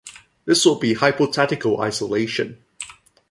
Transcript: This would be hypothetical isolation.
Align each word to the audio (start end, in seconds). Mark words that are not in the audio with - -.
This 0.45 0.65
would 0.65 0.79
be 0.79 0.95
hypothetical 0.95 1.79
isolation. 1.79 2.63